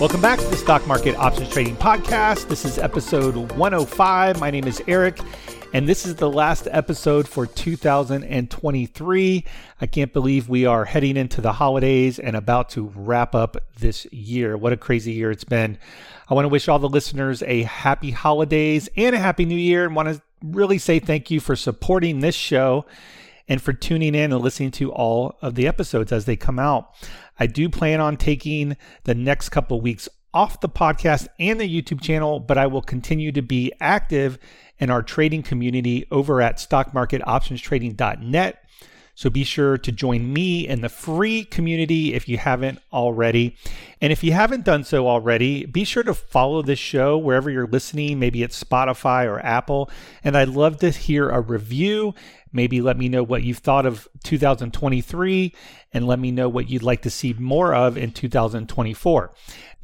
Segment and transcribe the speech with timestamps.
[0.00, 2.46] Welcome back to the Stock Market Options Trading Podcast.
[2.46, 4.38] This is episode 105.
[4.38, 5.18] My name is Eric,
[5.72, 9.44] and this is the last episode for 2023.
[9.80, 14.06] I can't believe we are heading into the holidays and about to wrap up this
[14.12, 14.56] year.
[14.56, 15.76] What a crazy year it's been.
[16.28, 19.84] I want to wish all the listeners a happy holidays and a happy new year
[19.84, 22.86] and want to really say thank you for supporting this show
[23.48, 26.94] and for tuning in and listening to all of the episodes as they come out.
[27.38, 32.02] I do plan on taking the next couple weeks off the podcast and the YouTube
[32.02, 34.38] channel, but I will continue to be active
[34.78, 38.64] in our trading community over at stockmarketoptionstrading.net.
[39.14, 43.56] So be sure to join me in the free community if you haven't already.
[44.00, 47.66] And if you haven't done so already, be sure to follow this show wherever you're
[47.66, 48.20] listening.
[48.20, 49.90] Maybe it's Spotify or Apple.
[50.22, 52.14] And I'd love to hear a review
[52.52, 55.54] Maybe let me know what you've thought of 2023
[55.92, 59.32] and let me know what you'd like to see more of in 2024.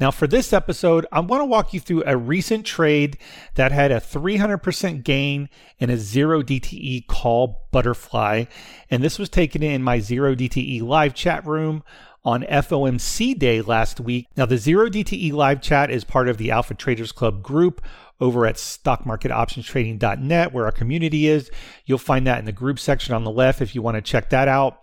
[0.00, 3.18] Now, for this episode, I want to walk you through a recent trade
[3.54, 8.44] that had a 300% gain in a zero DTE call butterfly.
[8.90, 11.84] And this was taken in my zero DTE live chat room
[12.24, 14.28] on FOMC day last week.
[14.36, 17.82] Now, the Zero DTE live chat is part of the Alpha Traders Club group
[18.20, 21.50] over at stockmarketoptionstrading.net, where our community is.
[21.86, 24.30] You'll find that in the group section on the left if you want to check
[24.30, 24.82] that out.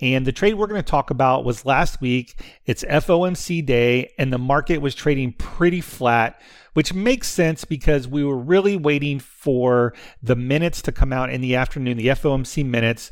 [0.00, 2.40] And the trade we're going to talk about was last week.
[2.66, 6.40] It's FOMC day, and the market was trading pretty flat,
[6.74, 11.40] which makes sense because we were really waiting for the minutes to come out in
[11.40, 13.10] the afternoon, the FOMC minutes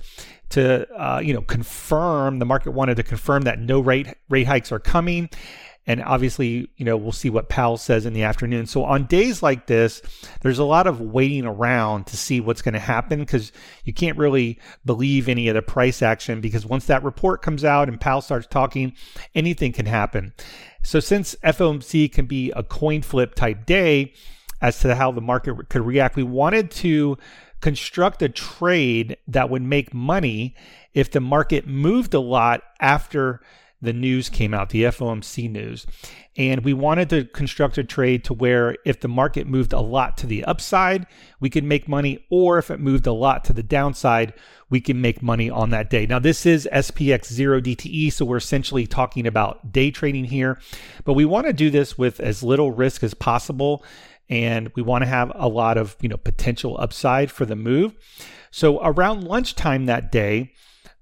[0.49, 4.71] to uh, you know confirm the market wanted to confirm that no rate rate hikes
[4.71, 5.29] are coming
[5.87, 8.67] and obviously, you know, we'll see what Powell says in the afternoon.
[8.67, 10.03] So on days like this,
[10.41, 13.53] there's a lot of waiting around to see what's going to happen because
[13.85, 17.89] you can't really believe any of the price action because once that report comes out
[17.89, 18.95] and Powell starts talking,
[19.35, 20.35] anything can happen.
[20.83, 24.13] So since FOMC can be a coin flip type day
[24.61, 27.17] as to how the market could react, we wanted to
[27.61, 30.55] construct a trade that would make money
[30.95, 33.41] if the market moved a lot after
[33.83, 35.87] the news came out, the FOMC news.
[36.37, 40.17] And we wanted to construct a trade to where if the market moved a lot
[40.19, 41.07] to the upside,
[41.41, 44.33] we could make money, or if it moved a lot to the downside,
[44.71, 46.07] we can make money on that day.
[46.07, 50.61] Now, this is SPX 0 DTE, so we're essentially talking about day trading here,
[51.05, 53.85] but we want to do this with as little risk as possible.
[54.29, 57.95] And we want to have a lot of, you know, potential upside for the move.
[58.51, 60.53] So around lunchtime that day,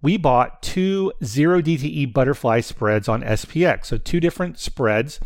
[0.05, 3.87] we bought two zero DTE butterfly spreads on SPX.
[3.87, 5.19] So two different spreads.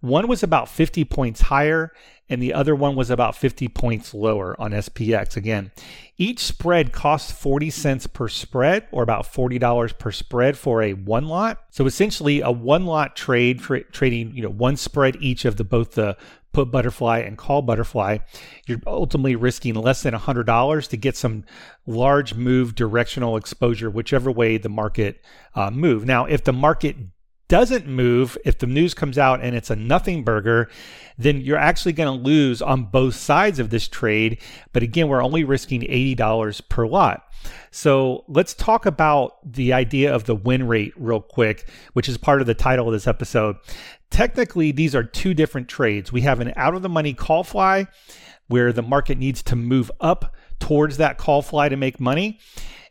[0.00, 1.92] One was about 50 points higher
[2.30, 5.36] and the other one was about 50 points lower on SPX.
[5.36, 5.72] Again,
[6.16, 11.28] each spread costs 40 cents per spread or about $40 per spread for a one
[11.28, 11.62] lot.
[11.68, 15.64] So essentially a one lot trade tra- trading, you know, one spread each of the
[15.64, 16.16] both the
[16.54, 18.18] put butterfly and call butterfly,
[18.66, 21.44] you're ultimately risking less than $100 to get some
[21.86, 25.22] large move directional exposure, whichever way the market
[25.54, 26.06] uh, move.
[26.06, 26.96] Now, if the market
[27.48, 30.70] doesn't move, if the news comes out and it's a nothing burger,
[31.18, 34.40] then you're actually going to lose on both sides of this trade.
[34.72, 37.24] But again, we're only risking $80 per lot.
[37.70, 42.40] So let's talk about the idea of the win rate real quick, which is part
[42.40, 43.56] of the title of this episode.
[44.14, 46.12] Technically, these are two different trades.
[46.12, 47.88] We have an out of the money call fly
[48.46, 52.38] where the market needs to move up towards that call fly to make money.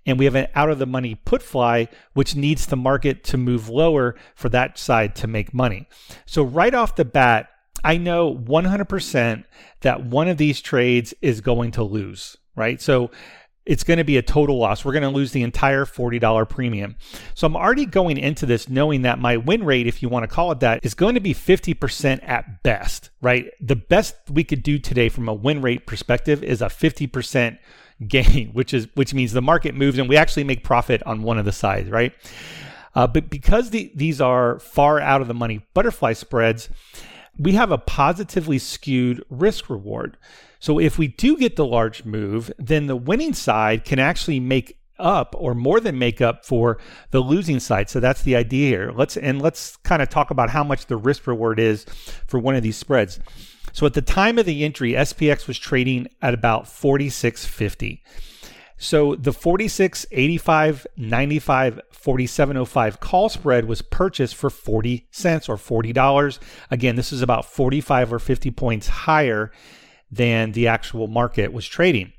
[0.06, 3.38] And we have an out of the money put fly, which needs the market to
[3.38, 5.88] move lower for that side to make money.
[6.25, 7.47] So, right off the bat,
[7.85, 9.45] I know 100%
[9.79, 12.81] that one of these trades is going to lose, right?
[12.81, 13.12] So,
[13.66, 14.84] it's going to be a total loss.
[14.84, 16.96] We're going to lose the entire $40 premium.
[17.34, 20.28] So I'm already going into this knowing that my win rate, if you want to
[20.28, 23.51] call it that, is going to be 50% at best, right?
[23.62, 27.57] The best we could do today from a win rate perspective is a 50%
[28.07, 31.38] gain, which is which means the market moves and we actually make profit on one
[31.38, 32.13] of the sides, right?
[32.95, 36.69] Uh, but because the, these are far out of the money butterfly spreads,
[37.38, 40.18] we have a positively skewed risk reward.
[40.59, 44.80] So if we do get the large move, then the winning side can actually make
[45.00, 46.80] up or more than make up for
[47.12, 47.89] the losing side.
[47.89, 48.91] So that's the idea here.
[48.95, 51.85] Let's and let's kind of talk about how much the risk reward is
[52.27, 53.19] for one of these spreads.
[53.74, 58.01] So at the time of the entry, SPX was trading at about 46.50.
[58.77, 66.39] So the 46, 85, 95, 4705 call spread was purchased for 40 cents or $40.
[66.71, 69.51] Again, this is about 45 or 50 points higher
[70.11, 72.13] than the actual market was trading.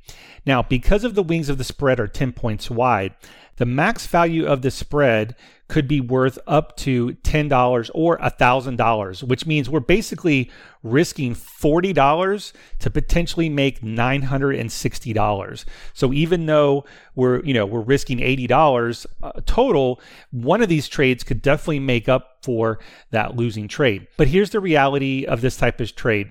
[0.47, 3.15] Now, because of the wings of the spread are 10 points wide,
[3.57, 5.37] the max value of the spread
[5.75, 10.49] could be worth up to $10 or $1,000, which means we're basically
[10.85, 15.65] risking $40 to potentially make $960.
[15.93, 16.85] So even though
[17.17, 20.01] we're, you know, we're risking $80 uh, total,
[20.31, 22.79] one of these trades could definitely make up for
[23.11, 24.07] that losing trade.
[24.17, 26.31] But here's the reality of this type of trade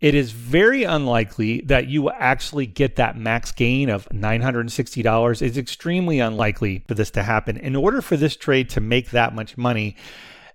[0.00, 5.42] it is very unlikely that you will actually get that max gain of $960.
[5.42, 7.56] It's extremely unlikely for this to happen.
[7.56, 9.96] In order for this trade to make that much money,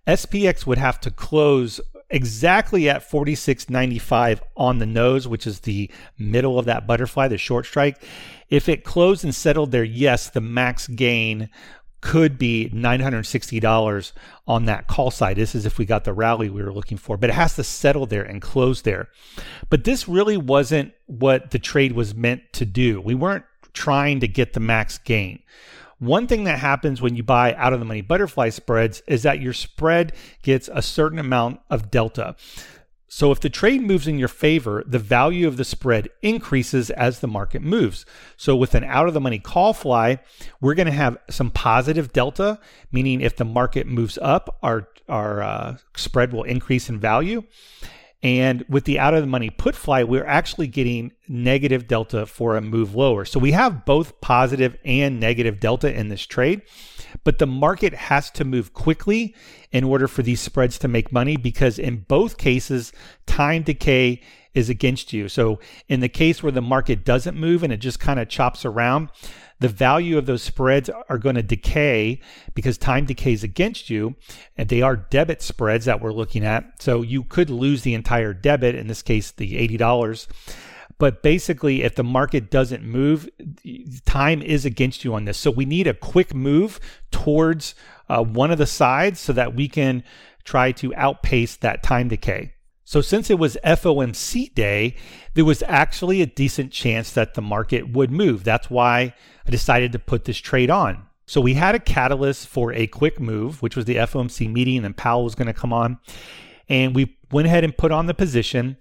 [0.07, 6.57] SPX would have to close exactly at 46.95 on the nose, which is the middle
[6.57, 8.01] of that butterfly, the short strike.
[8.49, 11.49] If it closed and settled there, yes, the max gain
[12.03, 14.11] could be $960
[14.45, 15.37] on that call side.
[15.37, 17.63] This is if we got the rally we were looking for, but it has to
[17.63, 19.07] settle there and close there.
[19.69, 22.99] But this really wasn't what the trade was meant to do.
[22.99, 25.43] We weren't trying to get the max gain.
[25.97, 29.39] One thing that happens when you buy out of the money butterfly spreads is that
[29.39, 30.11] your spread
[30.41, 32.35] gets a certain amount of delta.
[33.15, 37.19] So if the trade moves in your favor, the value of the spread increases as
[37.19, 38.07] the market moves.
[38.37, 40.17] So with an out of the money call fly,
[40.59, 42.57] we're going to have some positive delta,
[42.91, 47.43] meaning if the market moves up, our our uh, spread will increase in value.
[48.23, 52.55] And with the out of the money put fly, we're actually getting negative delta for
[52.55, 53.25] a move lower.
[53.25, 56.61] So we have both positive and negative delta in this trade,
[57.25, 59.35] but the market has to move quickly
[59.73, 62.93] in order for these spreads to make money because in both cases,
[63.25, 64.21] time decay
[64.53, 65.27] is against you.
[65.27, 65.59] So
[65.89, 69.09] in the case where the market doesn't move and it just kind of chops around,
[69.63, 72.19] the value of those spreads are going to decay
[72.53, 74.15] because time decays against you.
[74.57, 76.81] And they are debit spreads that we're looking at.
[76.81, 80.27] So you could lose the entire debit, in this case, the $80.
[80.97, 83.29] But basically, if the market doesn't move,
[84.05, 85.37] time is against you on this.
[85.37, 87.73] So we need a quick move towards
[88.09, 90.03] uh, one of the sides so that we can
[90.43, 92.53] try to outpace that time decay.
[92.93, 94.95] So, since it was FOMC day,
[95.33, 98.43] there was actually a decent chance that the market would move.
[98.43, 99.15] That's why
[99.47, 101.07] I decided to put this trade on.
[101.25, 104.95] So, we had a catalyst for a quick move, which was the FOMC meeting, and
[104.95, 105.97] Powell was going to come on.
[106.69, 108.77] And we went ahead and put on the position.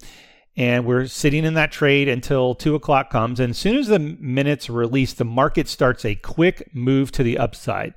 [0.59, 3.41] And we're sitting in that trade until two o'clock comes.
[3.41, 7.39] And as soon as the minutes release, the market starts a quick move to the
[7.39, 7.95] upside.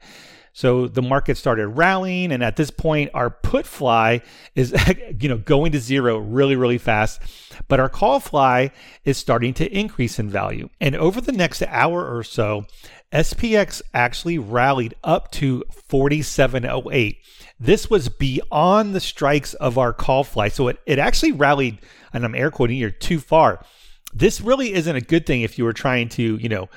[0.55, 4.21] So the market started rallying, and at this point, our put fly
[4.55, 4.73] is
[5.19, 7.21] you know going to zero really really fast,
[7.67, 8.71] but our call fly
[9.03, 10.69] is starting to increase in value.
[10.79, 12.67] And over the next hour or so,
[13.11, 17.17] SPX actually rallied up to 4708.
[17.59, 21.79] This was beyond the strikes of our call fly, so it it actually rallied,
[22.13, 23.61] and I'm air quoting here, too far.
[24.13, 26.69] This really isn't a good thing if you were trying to you know.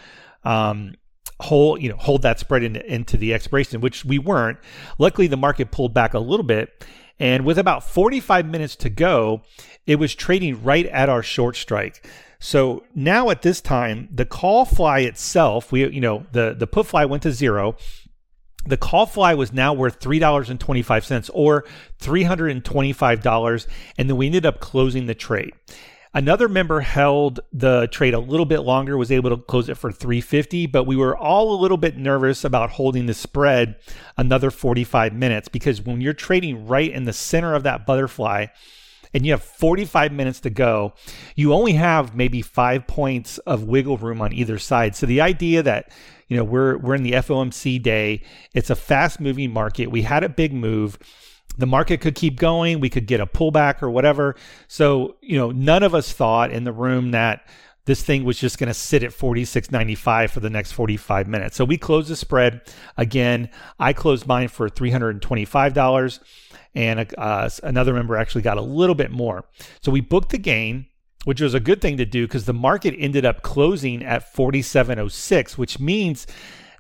[0.43, 0.95] Um,
[1.41, 4.59] hold you know hold that spread into, into the expiration which we weren't.
[4.99, 6.85] Luckily the market pulled back a little bit.
[7.21, 9.43] And with about 45 minutes to go
[9.87, 12.07] it was trading right at our short strike.
[12.39, 16.87] So now at this time the call fly itself we you know the the put
[16.87, 17.77] fly went to zero.
[18.67, 21.65] The call fly was now worth $3.25 or
[22.03, 23.67] $325
[23.97, 25.53] and then we ended up closing the trade
[26.19, 29.93] Another member held the trade a little bit longer, was able to close it for
[29.93, 33.77] 350, but we were all a little bit nervous about holding the spread
[34.17, 38.47] another 45 minutes because when you're trading right in the center of that butterfly
[39.15, 40.93] and you have 45 minutes to go,
[41.37, 44.97] you only have maybe 5 points of wiggle room on either side.
[44.97, 45.93] So the idea that
[46.27, 48.23] you know, we're we're in the FOMC day,
[48.55, 49.93] it's a fast moving market.
[49.93, 50.99] We had a big move
[51.59, 52.81] the market could keep going.
[52.81, 54.37] We could get a pullback or whatever.
[54.69, 57.47] So, you know, none of us thought in the room that
[57.85, 61.57] this thing was just going to sit at 46.95 for the next 45 minutes.
[61.57, 62.61] So we closed the spread.
[62.97, 63.49] Again,
[63.79, 66.21] I closed mine for $325
[66.75, 69.47] and uh, another member actually got a little bit more.
[69.81, 70.87] So we booked the gain,
[71.25, 75.57] which was a good thing to do because the market ended up closing at 47.06,
[75.57, 76.27] which means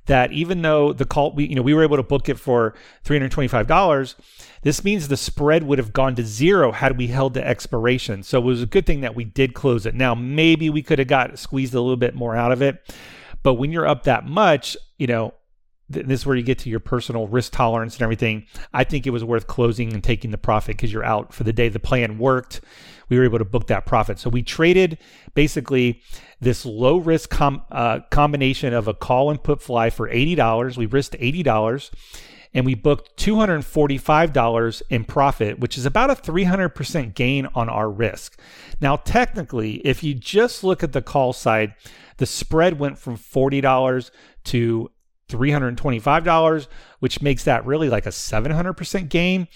[0.08, 2.74] that even though the call we you know we were able to book it for
[3.04, 4.14] $325
[4.62, 8.24] this means the spread would have gone to zero had we held the expiration.
[8.24, 9.94] So it was a good thing that we did close it.
[9.94, 12.82] Now maybe we could have got squeezed a little bit more out of it
[13.42, 15.32] but when you're up that much you know
[15.88, 18.47] this is where you get to your personal risk tolerance and everything.
[18.73, 21.52] I think it was worth closing and taking the profit because you're out for the
[21.52, 21.68] day.
[21.68, 22.61] The plan worked.
[23.09, 24.18] We were able to book that profit.
[24.18, 24.99] So we traded
[25.35, 26.02] basically
[26.40, 30.76] this low risk com- uh, combination of a call and put fly for $80.
[30.76, 31.90] We risked $80
[32.54, 38.38] and we booked $245 in profit, which is about a 300% gain on our risk.
[38.80, 41.75] Now, technically, if you just look at the call side,
[42.16, 44.11] the spread went from $40
[44.45, 44.90] to
[45.28, 46.68] $325,
[47.00, 49.49] which makes that really like a 700% gain.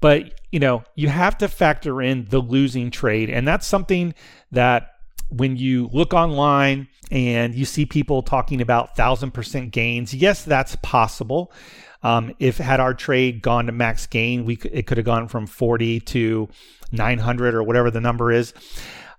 [0.00, 3.30] But, you know, you have to factor in the losing trade.
[3.30, 4.14] And that's something
[4.50, 4.88] that
[5.30, 11.52] when you look online and you see people talking about 1000% gains, yes, that's possible.
[12.02, 15.46] Um, if had our trade gone to max gain, we it could have gone from
[15.46, 16.48] 40 to
[16.90, 18.52] 900 or whatever the number is.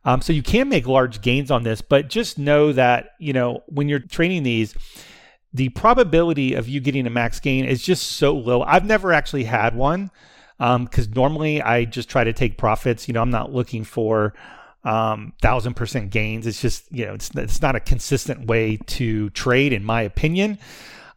[0.05, 3.63] Um, so you can make large gains on this, but just know that you know
[3.67, 4.75] when you're trading these,
[5.53, 8.63] the probability of you getting a max gain is just so low.
[8.63, 10.09] I've never actually had one
[10.57, 13.07] because um, normally I just try to take profits.
[13.07, 14.33] You know, I'm not looking for
[14.83, 16.47] um, thousand percent gains.
[16.47, 20.57] It's just you know, it's it's not a consistent way to trade, in my opinion.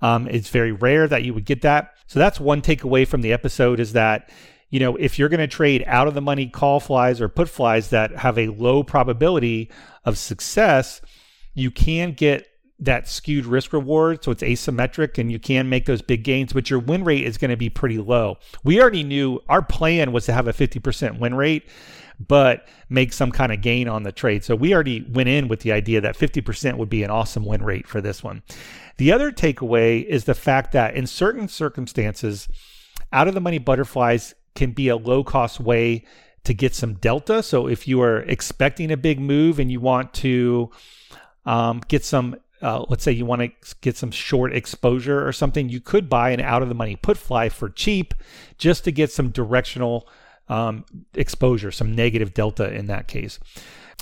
[0.02, 1.94] Um, it's very rare that you would get that.
[2.06, 4.30] So that's one takeaway from the episode is that
[4.68, 7.48] you know if you're going to trade out of the money call flies or put
[7.48, 9.70] flies that have a low probability
[10.04, 11.00] of success,
[11.54, 12.46] you can get
[12.78, 14.22] that skewed risk reward.
[14.22, 17.38] So it's asymmetric and you can make those big gains, but your win rate is
[17.38, 18.38] going to be pretty low.
[18.64, 21.64] We already knew our plan was to have a 50% win rate,
[22.20, 24.44] but make some kind of gain on the trade.
[24.44, 27.62] So we already went in with the idea that 50% would be an awesome win
[27.62, 28.42] rate for this one.
[28.98, 32.48] The other takeaway is the fact that in certain circumstances,
[33.12, 36.04] out of the money butterflies can be a low cost way
[36.44, 37.42] to get some delta.
[37.42, 40.70] So if you are expecting a big move and you want to
[41.44, 45.68] um, get some uh, let's say you want to get some short exposure or something,
[45.68, 48.14] you could buy an out of the money put fly for cheap
[48.58, 50.08] just to get some directional
[50.48, 50.84] um,
[51.14, 53.38] exposure, some negative delta in that case.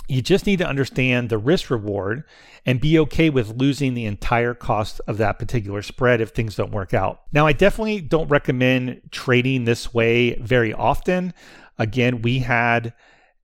[0.07, 2.23] You just need to understand the risk reward
[2.65, 6.71] and be okay with losing the entire cost of that particular spread if things don't
[6.71, 7.21] work out.
[7.31, 11.33] Now, I definitely don't recommend trading this way very often.
[11.79, 12.93] Again, we had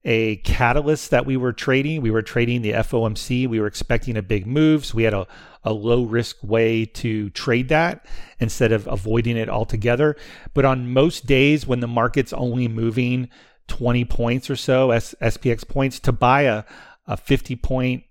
[0.04, 2.02] a catalyst that we were trading.
[2.02, 3.48] We were trading the FOMC.
[3.48, 4.84] We were expecting a big move.
[4.84, 5.26] So we had a,
[5.62, 8.04] a low risk way to trade that
[8.40, 10.16] instead of avoiding it altogether.
[10.54, 13.28] But on most days when the market's only moving
[13.68, 16.64] 20 points or so, S- SPX points, to buy a,
[17.06, 18.04] a 50 point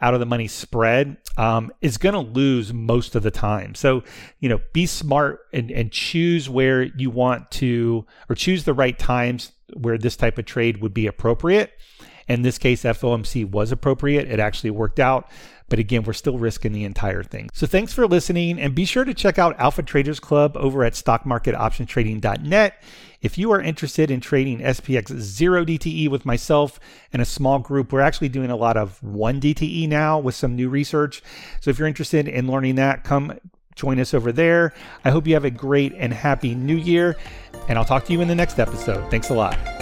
[0.00, 3.74] out of the money spread um, is going to lose most of the time.
[3.74, 4.04] So,
[4.40, 8.98] you know, be smart and, and choose where you want to, or choose the right
[8.98, 11.72] times where this type of trade would be appropriate.
[12.28, 14.28] In this case, FOMC was appropriate.
[14.28, 15.30] It actually worked out.
[15.68, 17.50] But again, we're still risking the entire thing.
[17.52, 20.92] So thanks for listening and be sure to check out Alpha Traders Club over at
[20.92, 22.82] stockmarketoptionstrading.net.
[23.20, 26.78] If you are interested in trading SPX 0 DTE with myself
[27.12, 30.54] and a small group, we're actually doing a lot of 1 DTE now with some
[30.54, 31.22] new research.
[31.60, 33.38] So if you're interested in learning that, come
[33.76, 34.72] join us over there.
[35.04, 37.16] I hope you have a great and happy new year,
[37.68, 39.08] and I'll talk to you in the next episode.
[39.10, 39.75] Thanks a lot.